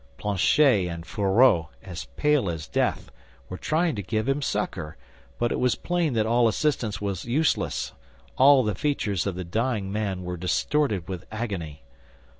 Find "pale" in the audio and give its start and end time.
2.17-2.49